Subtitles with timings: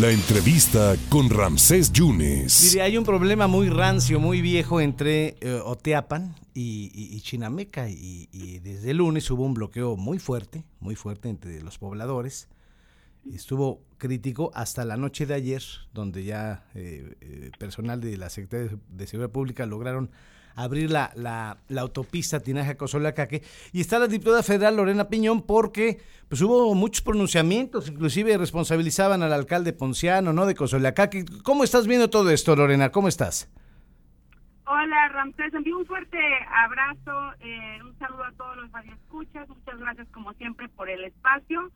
[0.00, 2.70] La entrevista con Ramsés Yunes.
[2.70, 8.90] Mire, hay un problema muy rancio, muy viejo entre eh, Oteapan y, Chinameca y, desde
[8.90, 12.48] el lunes hubo un bloqueo muy fuerte, muy fuerte entre los pobladores.
[13.32, 15.62] Estuvo crítico hasta la noche de ayer,
[15.94, 20.10] donde ya eh, eh, personal de la Secretaría de Seguridad Pública lograron
[20.56, 23.42] abrir la, la, autopista Tinaja Cozolacaque.
[23.72, 29.32] Y está la diputada federal Lorena Piñón porque pues hubo muchos pronunciamientos, inclusive responsabilizaban al
[29.32, 30.46] alcalde Ponciano, ¿no?
[30.46, 31.24] De Cozolacaque.
[31.44, 32.90] ¿Cómo estás viendo todo esto, Lorena?
[32.90, 33.52] ¿Cómo estás?
[34.64, 35.54] Hola, Ramsés.
[35.54, 36.18] Envío un fuerte
[36.50, 39.48] abrazo, eh, un saludo a todos los radioescuchas.
[39.48, 41.70] Muchas gracias, como siempre, por el espacio.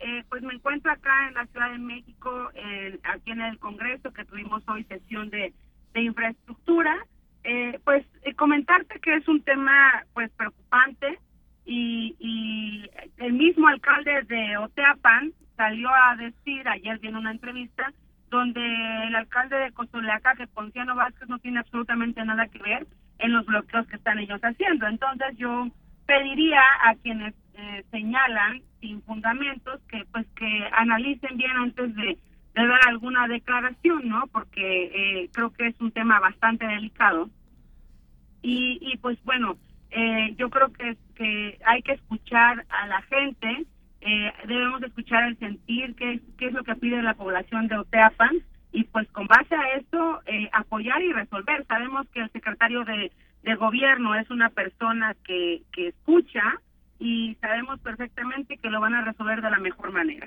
[0.00, 2.50] Eh, pues me encuentro acá en la Ciudad de México,
[3.04, 5.54] aquí en el Congreso, que tuvimos hoy sesión de,
[5.94, 6.98] de infraestructura.
[7.44, 11.18] Eh, pues comentarte que es un tema pues preocupante
[11.64, 17.92] y, y, el mismo alcalde de Oteapan salió a decir ayer en una entrevista
[18.28, 18.60] donde
[19.06, 22.86] el alcalde de Cozoleaca, que Ponciano Vázquez no tiene absolutamente nada que ver
[23.18, 24.86] en los bloqueos que están ellos haciendo.
[24.86, 25.68] Entonces yo
[26.06, 32.18] pediría a quienes eh, señalan sin fundamentos que pues que analicen bien antes de
[32.54, 34.26] de dar alguna declaración, ¿no?
[34.28, 37.28] Porque eh, creo que es un tema bastante delicado.
[38.44, 39.56] Y, y pues bueno,
[39.90, 43.64] eh, yo creo que, que hay que escuchar a la gente,
[44.02, 48.36] eh, debemos escuchar el sentir, qué, qué es lo que pide la población de Oteapan,
[48.70, 50.20] y pues con base a eso
[50.52, 51.64] apoyar y resolver.
[51.66, 53.12] Sabemos que el secretario de,
[53.44, 56.42] de gobierno es una persona que, que escucha
[56.98, 60.26] y sabemos perfectamente que lo van a resolver de la mejor manera.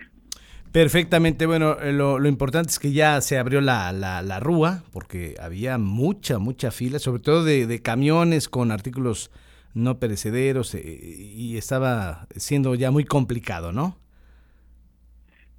[0.72, 5.78] Perfectamente, bueno, eh, lo, importante es que ya se abrió la, la, rúa, porque había
[5.78, 9.32] mucha, mucha fila, sobre todo de, camiones con artículos
[9.74, 13.98] no perecederos, eh, y estaba siendo ya muy complicado, ¿no?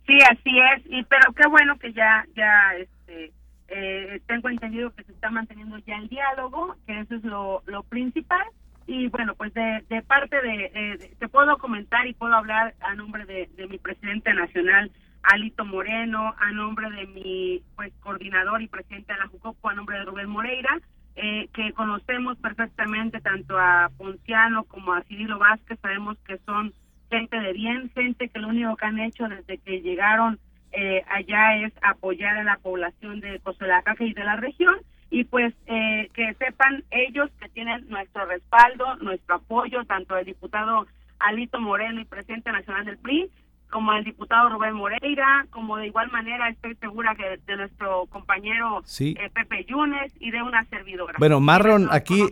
[0.07, 3.33] Sí, así es, y pero qué bueno que ya, ya, este,
[3.69, 7.83] eh, tengo entendido que se está manteniendo ya el diálogo, que eso es lo, lo
[7.83, 8.47] principal,
[8.89, 13.27] y bueno, pues de, de parte de, te puedo comentar y puedo hablar a nombre
[13.27, 14.91] de, de mi presidente nacional,
[15.23, 19.99] Alito Moreno, a nombre de mi pues coordinador y presidente de la Jucopo, a nombre
[19.99, 20.81] de Rubén Moreira,
[21.17, 26.73] eh, que conocemos perfectamente tanto a Ponciano como a Cirilo Vázquez, sabemos que son
[27.11, 30.39] gente de bien, gente que lo único que han hecho desde que llegaron
[30.73, 34.77] eh, allá es apoyar a la población de Cozolacaje y de la región
[35.11, 40.87] y pues eh, que sepan ellos que tienen nuestro respaldo, nuestro apoyo, tanto el diputado
[41.19, 43.31] Alito Moreno y presidente nacional del PRI,
[43.71, 48.83] como el diputado Rubén Moreira, como de igual manera estoy segura que de nuestro compañero
[49.01, 51.15] eh, Pepe Yunes y de una servidora.
[51.19, 52.23] Bueno, Marron, aquí...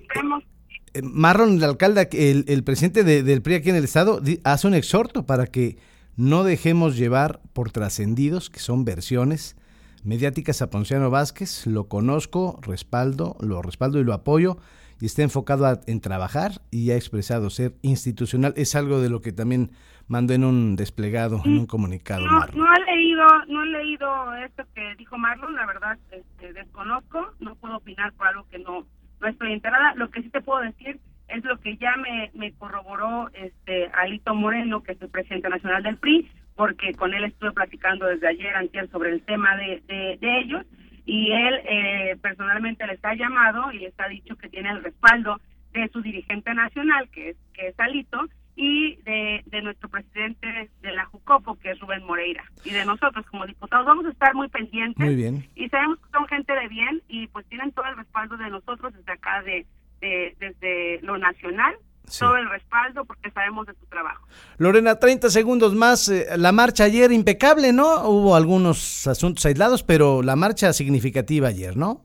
[0.94, 4.74] Eh, Marron, el alcalde, el, el presidente del PRI aquí en el estado, hace un
[4.74, 5.76] exhorto para que
[6.16, 9.56] no dejemos llevar por trascendidos, que son versiones,
[10.06, 14.56] mediáticas a Ponciano Vázquez, lo conozco, respaldo, lo respaldo y lo apoyo,
[15.00, 18.54] y está enfocado en trabajar y ha expresado ser institucional.
[18.56, 19.72] Es algo de lo que también
[20.08, 22.24] mandó en un desplegado, en un comunicado.
[22.24, 27.32] No, no he leído, no he leído esto que dijo Marlon, la verdad este, desconozco,
[27.40, 28.86] no puedo opinar por algo que no,
[29.20, 29.94] no estoy enterada.
[29.96, 34.34] Lo que sí te puedo decir es lo que ya me, me corroboró este Alito
[34.34, 38.56] Moreno, que es el presidente nacional del PRI, porque con él estuve platicando desde ayer,
[38.56, 39.82] antier, sobre el tema de,
[40.20, 40.64] de, ellos,
[41.04, 45.40] y él eh, personalmente les ha llamado y les ha dicho que tiene el respaldo
[45.72, 50.92] de su dirigente nacional, que es, que es Alito, y de, de nuestro presidente de
[50.92, 53.84] la JUCOPO, que es Rubén Moreira, y de nosotros como diputados.
[53.84, 55.04] Vamos a estar muy pendientes.
[55.04, 55.44] Muy bien.
[55.54, 58.94] Y sabemos que son gente de bien y pues tienen todo el respaldo de nosotros
[58.94, 59.66] desde acá, de,
[60.00, 61.76] desde lo nacional
[62.18, 64.26] todo el respaldo porque sabemos de tu trabajo.
[64.58, 66.08] Lorena, 30 segundos más.
[66.08, 68.08] Eh, la marcha ayer impecable, ¿no?
[68.08, 72.04] Hubo algunos asuntos aislados, pero la marcha significativa ayer, ¿no?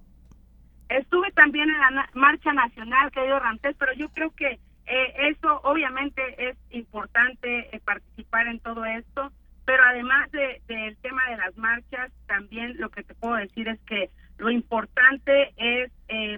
[0.90, 6.22] Estuve también en la marcha nacional, querido Rantés, pero yo creo que eh, eso obviamente
[6.50, 9.32] es importante eh, participar en todo esto,
[9.66, 14.10] pero además del tema de las marchas, también lo que te puedo decir es que
[14.38, 15.92] lo importante es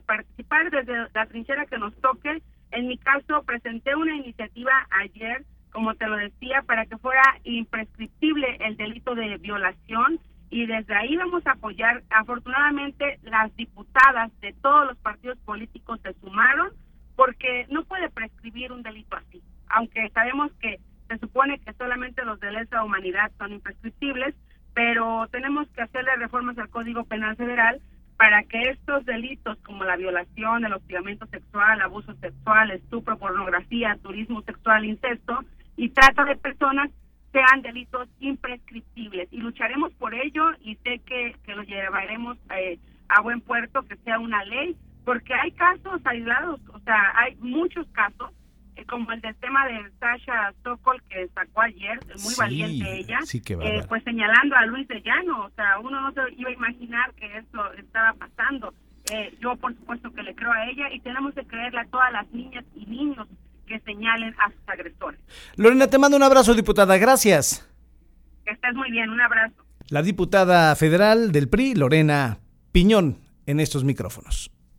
[0.06, 2.44] participar desde la trinchera que nos toque
[2.74, 8.58] en mi caso, presenté una iniciativa ayer, como te lo decía, para que fuera imprescriptible
[8.62, 12.04] el delito de violación y desde ahí vamos a apoyar.
[12.10, 16.72] Afortunadamente, las diputadas de todos los partidos políticos se sumaron
[17.16, 22.40] porque no puede prescribir un delito así, aunque sabemos que se supone que solamente los
[22.40, 24.34] de lesa humanidad son imprescriptibles,
[24.74, 27.80] pero tenemos que hacerle reformas al Código Penal Federal
[28.18, 34.42] para que estos delitos como la violación, el hostigamiento sexual, abuso sexual, estupro, pornografía, turismo
[34.44, 35.44] sexual, incesto
[35.76, 36.90] y trata de personas
[37.32, 39.28] sean delitos imprescriptibles.
[39.32, 42.80] Y lucharemos por ello y sé que, que lo llevaremos eh,
[43.10, 47.88] a buen puerto, que sea una ley, porque hay casos aislados, o sea, hay muchos
[47.88, 48.32] casos,
[48.86, 53.20] como el del tema de Sasha Sokol que sacó ayer, muy valiente ella,
[53.62, 57.14] eh, pues señalando a Luis de Llano, o sea, uno no se iba a imaginar
[57.16, 58.74] que esto estaba pasando.
[59.40, 62.30] yo por supuesto que le creo a ella y tenemos que creerle a todas las
[62.32, 63.28] niñas y niños
[63.68, 65.20] que señalen a sus agresores.
[65.56, 66.98] Lorena, te mando un abrazo, diputada.
[66.98, 67.70] Gracias.
[68.46, 69.10] Que estés muy bien.
[69.10, 69.56] Un abrazo.
[69.90, 72.40] La diputada federal del PRI, Lorena
[72.72, 74.53] Piñón, en estos micrófonos.